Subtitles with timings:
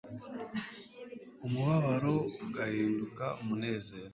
[1.45, 2.13] umubabaro
[2.43, 4.09] ugahinduka umunezero